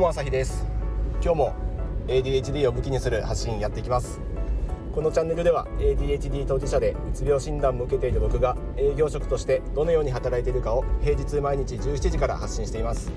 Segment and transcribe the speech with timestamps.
[0.00, 0.64] も朝日です。
[1.22, 1.54] 今日も
[2.08, 4.18] ADHD を武器にする発信やっていきます。
[4.94, 13.12] このチャンネルでは ADHD 当事者でうつ病診断も受けている僕が営業職としてどのように働いているかを平日毎日17時から発信しています。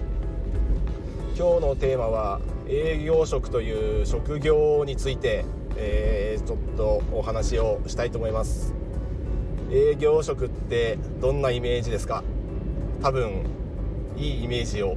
[1.38, 5.46] 今日のテーマは営業職という職業について、
[5.78, 8.74] えー、ちょっとお話をしたいと思います。
[9.72, 12.26] 営業職ってどんなイメージですか？
[13.02, 13.46] 多分
[14.18, 14.96] いいイメージを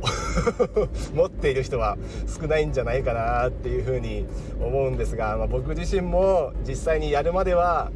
[1.15, 4.27] 持っている人は少ないんじゃないかなっていうふうに
[4.61, 7.91] 思うんですが、まあ、僕自身も実際にやるまでは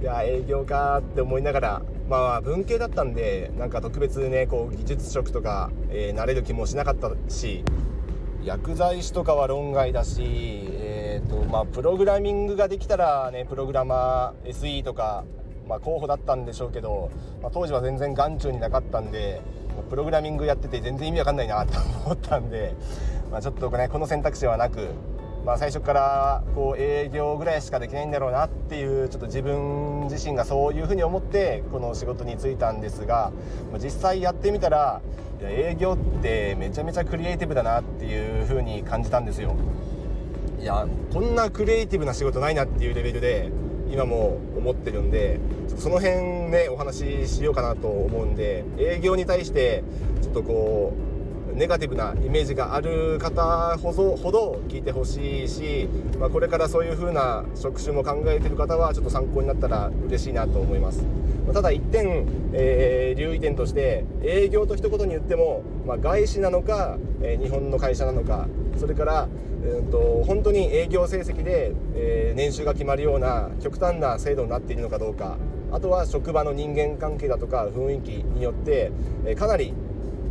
[0.00, 7.64] いや営業かって思いながらまあ文系だったんでなんか特別ねこう技術職とか、えー、慣れる気もしなかったし
[8.42, 15.24] 薬剤師とかは論外だし、えーとまあ、プログラミングができたらねプログラマー SE とか、
[15.68, 17.10] まあ、候補だったんでしょうけど、
[17.42, 19.42] まあ、当時は全然眼中になかったんで
[19.88, 22.74] プログラミングやってて全然意味わかんないなと思ったんで、
[23.30, 24.88] まあ、ちょっとねこの選択肢はなく、
[25.44, 33.32] まあ、最初からこう営業ぐらいしかできないんだろうなっていうちょっと自分自身がそういうふうに思ってこの仕事に就いたんですが
[33.82, 35.00] 実際やってみたら
[35.42, 39.56] 営業ってめちゃめちゃクリエイティブだなっていうふうに感じたんですよ。
[40.60, 43.50] いやこんなクリエイティブな仕事ないなっていうレベルで
[43.90, 49.82] 今も思ってるんでちょっとその辺ねお話ししようかなと思うんで営業に対して
[50.22, 51.09] ちょっとこう
[51.60, 61.04] ネガティブなイメージがある方ほどほど聞いてほしいし、まあ、これからそういう風な職種も考えてる方はちょっと参考になったら嬉しいなと思います。
[61.52, 68.48] ただ一点、えー、留意点として営業と一言に言っても、まあ、外資なのか、えー、日本の会社なのか
[68.78, 69.28] それから、
[69.62, 75.36] えーと、本当に営業成績で、えー、年収が決まるような極端な制度になっているのかどうか
[75.72, 78.92] あとは職場の人間関係だとか雰囲気によって、
[79.26, 79.74] え、かなり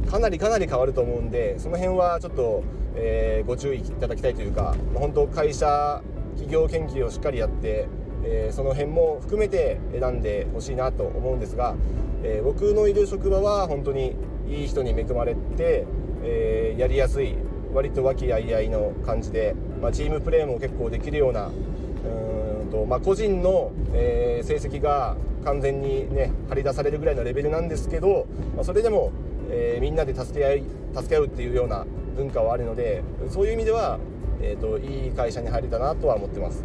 [0.09, 2.63] かなりかなり変わると思うんでその辺はちょっと、
[2.95, 6.01] えー、ご注意いただきたいというか、まあ、本当会社
[6.34, 7.88] 企業研究をしっかりやって、
[8.23, 11.75] えー、その辺も含めて選んでほしいなと思うんですが、
[12.23, 14.16] えー、僕のいる職場は本当に
[14.50, 15.85] いい人に恵まれて、
[16.23, 17.35] えやりやすい
[17.72, 29.11] 割と和気あいあいの感じで、まあ、チームプレーも結構できるようなうんと、まあ、個人の、えー、成績が完全にね張り出されるぐらいのレベルなんですけど、まあ、それでも、
[29.49, 30.63] えー、みんなで助け合い
[30.95, 33.99] 助け合うっていうような文化はあるのでそういう意味では、
[34.41, 36.63] えーと、いい会社に入れたなとは思ってます。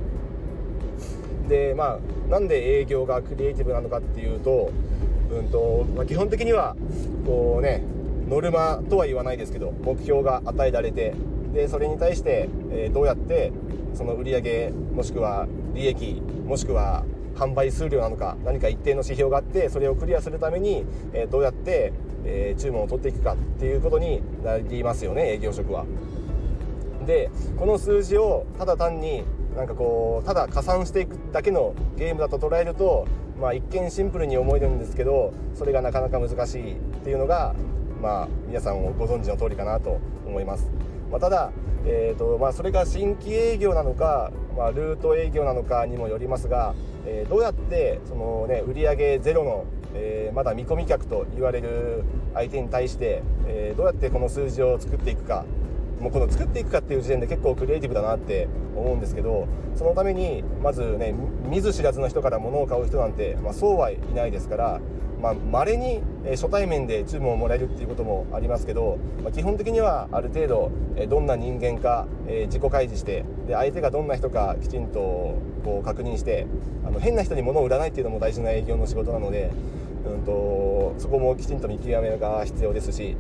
[1.49, 4.71] でまあなんで営業がクリエイティブなのかっていうと,、
[5.31, 6.75] うんとまあ、基本的には
[7.27, 7.83] こうね
[8.29, 11.15] ノルマとは言わないですけど目標が与えられて
[11.53, 13.53] でそれに対して、えどうやって
[13.93, 21.93] その売り上げもしくは利益もしくは販売数量なのか何か一定の指標があってそれをクリアするために、えどうやって、
[22.25, 25.85] え注文を取っていくかっていうことになりますよね営業職は。
[27.07, 29.25] でこの数字をただ単に
[29.57, 33.07] なんかこうただ加算していくだけのゲームだと捉えると、
[33.39, 37.55] まあ、一見シンプルに思えるんですけどそれがなかなか難しいっていうのが
[38.05, 40.71] まあ、皆さんもご存知の通りかなと思います。
[41.11, 41.53] まあ、ただ、
[41.87, 46.75] えーとまあ、それが新規営業なのか、まあ、ルート営業なのかにもよりますが、
[47.07, 52.05] えー、どうやってその、ね、売上ゼロの、えー、まだ見込み客と言われる
[52.35, 55.45] 相手に対して、えー、どうやってこの数字を作っていくか
[56.01, 61.15] もうこの作っていくかっていう時点で結構クリエイティブだなって思うんですけどそのためにまずね
[61.49, 64.81] 見ず知らずの人から物を買う人なんて、まあ、そうはいないですから
[65.25, 66.03] まあ、稀に
[66.33, 70.71] 初対面で注文をもらえるっていうこともありますけど、まあ、基本的にはある程度
[71.09, 75.01] どんな人間か自己開示してで相手がどんな人かきちんと
[75.65, 76.47] こう確認して
[76.87, 79.51] あの変な人に物を売らないっていうのも大事な営業の仕事なので、
[80.07, 83.17] うんと、そこもきちんと見極めが必要ですし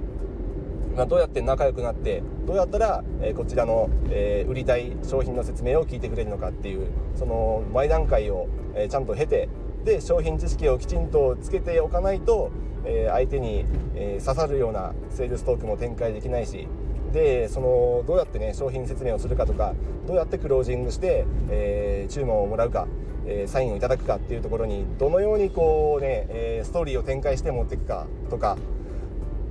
[0.94, 9.48] ま、どうやって仲良くなってどうやったら、え、こちらの、え、売りたい商品の説明を聞いてくれるのかっていうその前段階を、え、ちゃんと経て
[9.84, 12.50] で商品知識をきちんとつけておかないと、
[12.84, 16.66] えー、相手に、えー、刺さるようなセールストークも展開できないし
[17.12, 19.74] でそのどうやってね商品説明をするかとか
[20.06, 22.88] どうやってクロージングして、えー、注文をもらうか、
[23.26, 28.58] えサインをいただくかっていうところにどのようにこうね、えストーリーを展開して持っていくかとか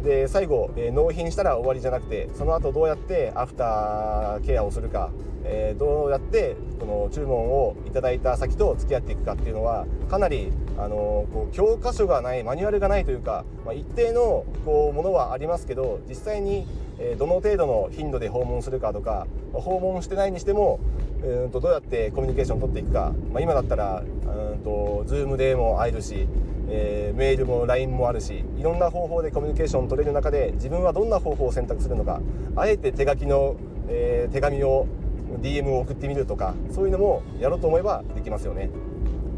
[0.04, 5.10] で最後、え納品したら終わりじゃなくてその後どうやってアフターケアをするか、
[5.46, 16.66] えどうやってこの注文をいただいた先と付き合っていくかっていうのはかなりあのこう教科書がないマニュアルがないというか、まあ、一定のこうものはありますけど実際に、
[17.00, 20.80] えどの程度の頻度で訪問するかとか、ま、訪問してないにしても
[21.24, 26.28] うんとどうやってコミュニケーションを取っていくか、まあ、今だったらうんと Zoom でも会えるし、
[26.70, 32.22] えー、メールも LINE もあるしいろんな方法でコミュニケーションを取れる中で自分はどんな方法を選択するのか
[32.56, 33.56] あえて手書きの、
[33.88, 34.88] えー、手紙を
[35.40, 38.70] DM を送ってみるとかそういうのもやろうと思えばできますよね。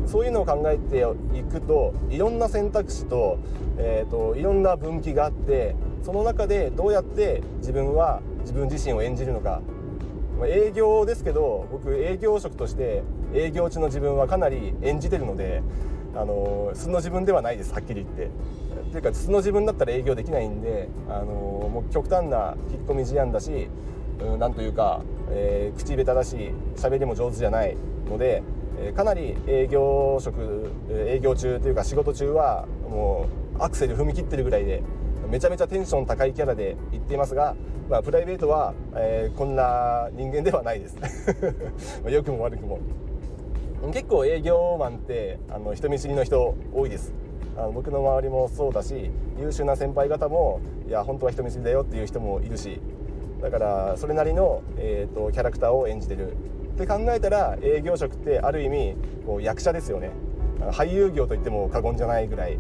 [0.08, 1.04] そういうのを考えて
[1.38, 3.40] いくといろんな選択肢と,、
[3.78, 9.62] えーと、いろんな分岐があってその中でどうやって自分は自分自身を演じるのか、
[10.38, 13.04] まあ、営業ですけど僕営業職として
[13.34, 15.64] 営業中の自分はかなり演じてるので
[16.16, 18.30] あの素の自分ではないですはっきり言って。
[18.86, 23.68] っていうか素の自分だったら営業できないんであのもう極端な引っ込み思案だし
[24.22, 27.76] うん、なんというか、えー、口下手だし喋りも上手じゃない
[28.10, 28.44] ので、
[28.80, 33.28] えー、かなり営業職営業中というか仕事中はも
[33.60, 34.84] うアクセル踏み切ってるぐらいで
[35.30, 37.56] めちゃめちゃテンション高いキャラで言っていますが、
[37.90, 40.98] まあ、プライベートは、えー、こんな人間ではないです。
[42.08, 42.80] 良くも悪くも。
[43.92, 47.14] 結構営業マンってあの人見知りの人多いです。
[47.58, 49.10] あの僕の周りもそうだし
[49.40, 52.82] 優秀な先輩方もいや本当は人見知りだよっていう人もいるし
[53.42, 56.36] だからそれなりの、えーと、キャラクターを演じてる。
[56.76, 58.96] って考えたら営業職ってある意味
[59.26, 60.12] こう役者ですよね。
[60.72, 62.58] 俳優業といっても過言じゃないぐらい。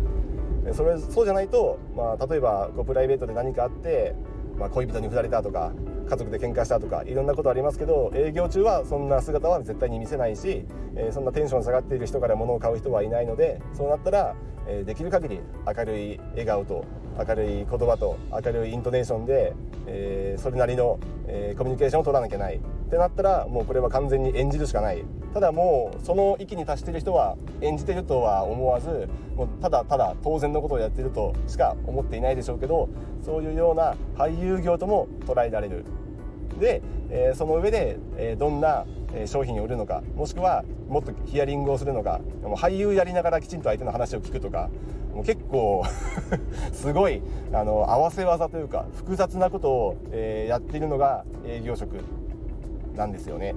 [0.74, 4.16] それそうじゃないと、まあ、例えばこうプライベートで何かあって、
[4.57, 5.74] まあ、恋人に振られたとか
[6.10, 14.36] 家族で喧嘩したとかいろんなことありますけど営業中はそんな姿は絶対に見せないし、えー、そんなテンション下がっている人から物を買う人はいないのでそうなったら、
[14.68, 16.86] えー、できる限り明るい笑顔と
[17.17, 19.53] 明るい言葉と明るいイントネーションで、
[19.88, 22.59] えー、それなりの、えー、コミュニケーションを取らなきゃないっ
[22.89, 25.03] てなったらもうこれは完全に演じるしかない。
[25.33, 32.88] ただもうその域に達してる人は演じてるとは思わずもうただただ当然のことをやってるとしか思っていないでしょうけど
[33.21, 35.83] そういうような俳優業とも捉えられる。
[36.59, 38.85] で、えー、その上で、え、どんな
[39.25, 44.69] 商品を売るのかもしくはもっとヒアリングをするのかもう俳優やりながらきちんと相手の話を聞くとか
[45.13, 45.83] もう結構
[46.73, 47.21] すごい
[47.53, 51.95] あの合わせ技というか複雑なことを、えー、やっているのが営業職
[52.95, 53.56] なんですよね。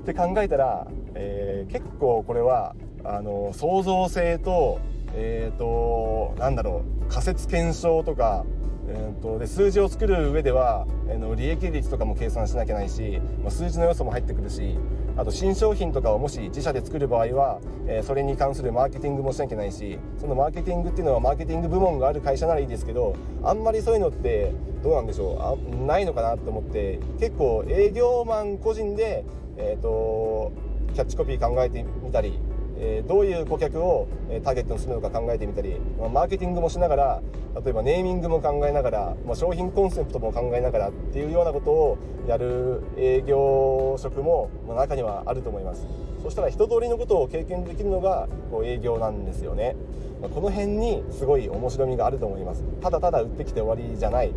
[0.00, 2.74] って考えたら、えー、結構これは
[3.04, 4.78] あの創造性と,、
[5.14, 8.44] えーと、なんだろう仮説検証とか
[8.92, 14.76] えーと、で数字を作る上では、えー、の利益率とかも計算しなきゃないし、まあ、数字の要素も入ってくるし
[15.16, 23.14] あと新商品とかをもし自社で作る場合は、えー、それに関するマーケティングもしなきゃないしそのマーケティングっていうのはマーケティング部門がある会社ならいいですけど
[23.44, 24.52] あんまりそういうのって
[24.82, 25.38] どうなんでしょう？
[25.40, 29.24] あないのかなと思って結構営業マン個人で、
[29.56, 30.52] えーと
[30.92, 32.40] キャッチコピー考えてみたり
[32.82, 34.08] えどういう顧客を
[34.42, 37.22] ターゲットにするのか考えてみたり、まマーケティングもしながら
[37.62, 45.86] 例えばネーミングも考えながら、ま商品コンセプトも考えながらっていうようなことをやる営業職もま中にはあると思います。
[46.22, 49.76] そしたら一通りのことを経験できるのがこう営業なんですよね。
[50.22, 52.64] まこの辺にすごい面白みがあると思います。
[52.80, 54.32] ただただ売ってきて終わりじゃない。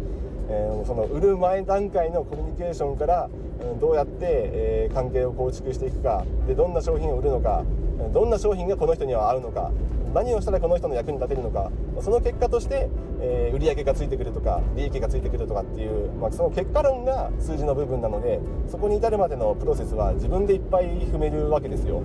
[0.49, 3.29] えー、その売る前段階のコミュニケーションから、
[3.61, 7.63] うん、どうやって、え、関係を構築していくかでどんな商品を売るのか
[8.11, 9.71] どんな商品がこの人には合うのか
[10.13, 11.71] 何をしたらこの人の役に立てるのか
[12.01, 12.89] その結果として、
[13.21, 22.01] えー、売上がついてくるとか利益がついてくるとかっていう、まあ、その結果論が数字の部分なのでそこに至るまでのプロセスは自分でいっぱい踏めるわけですよ、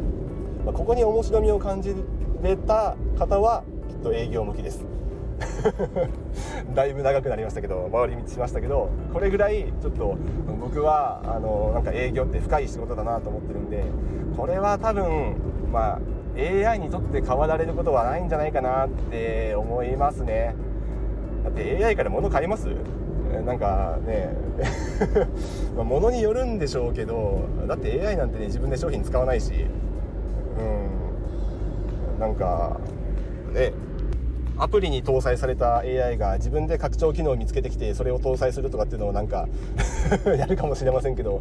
[0.65, 1.95] まあ、ここに面白みを感じ
[2.43, 4.98] れた方はきっと営業向きです。
[6.75, 10.17] だいぶ長くなりましたけど回り道しましたけどこれぐらいちょっと
[10.61, 13.85] 僕はあのなんか営業って深い仕事だなと思ってるんで
[14.37, 15.37] これは多分
[15.73, 15.99] まあ
[16.71, 20.55] AI にとって変わられることはないんじゃないかなって思いますね。
[21.43, 22.69] だって AI から物買います？
[23.45, 24.31] なんかね
[25.77, 29.67] ま物によるんでしょうけどだって AI なんてね自分で商品使わないし
[30.59, 30.63] う
[32.17, 32.21] ん。
[32.21, 32.79] なんか
[33.53, 33.73] ね
[34.59, 39.49] アプリに搭載された AI が自分で拡張機能を見つけてきてそれを搭載するとかっていうのをなんか
[40.37, 41.41] やるかもしれませんけど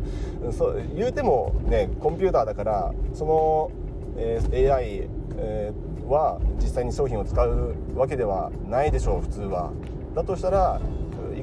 [0.52, 3.72] そう言うてもねコンピューターだからその、
[4.18, 9.72] えー、AI、えー、は実際に商品を使うわけではないでしょう普通は。
[10.14, 10.82] だとしたら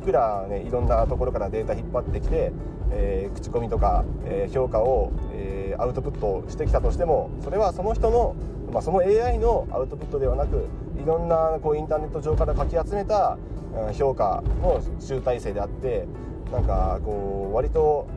[0.04, 2.52] くらねいろんなところからデータ引っ張ってきて、
[2.92, 8.36] えー、口コミとか、え評価を、えアウトプットしてきたとしてもそれはその人の
[8.72, 10.66] まあ、その AI のアウトプットではなく
[11.00, 13.38] いろんなこうインターネット上からかき集めた
[13.86, 16.06] うん評価の集大成であって
[16.52, 18.08] なんかこう割と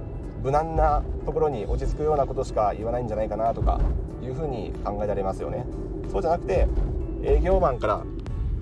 [0.41, 3.79] 無難なところに落ち着くようなことしか言わないんじゃないかなとか
[4.23, 5.65] いうふうに考えられますよね。
[6.11, 6.67] そうじゃなくて
[7.23, 8.03] 営業マンから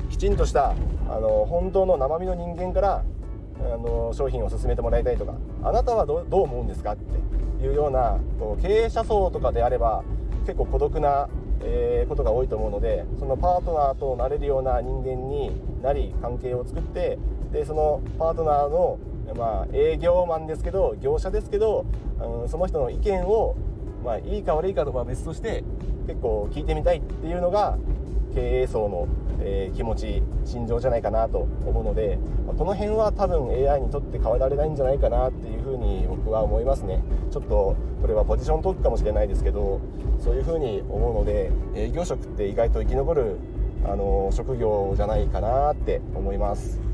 [0.09, 0.73] きちんとした
[1.09, 3.03] あの本当の生身の人間から
[3.59, 5.33] あの商品を勧めてもらいたいとか
[5.63, 10.03] あなたはどう思うんですかっていうようなこう経営者層とかであれば
[10.45, 11.29] 結構孤独な、
[11.61, 17.17] えー、ことが多いと思うのでそのパートナーとなれるような人間になり関係を作って
[17.51, 18.99] でそのパートナーの、
[19.35, 21.85] まあ、営業マンですけど業者ですけど、
[22.19, 23.55] うん、その人の意見を、
[24.03, 25.63] まあ、いいか悪いかとかは別として
[26.07, 27.77] 結構聞いてみたいっていうのが
[28.35, 29.07] 経営層の、
[29.39, 37.01] えー、気持ち心情じゃないかなと思うので、まあ、この辺は多分 AI にとって変わられないんじゃないかなっていうふうに僕は思いますね
[37.31, 39.79] ちょっとこれはポジショントークかもしれないですけど
[40.19, 43.37] そういうふうに思うので営業職って意外と生き残る
[43.85, 46.85] あの職業じゃないかなって思います。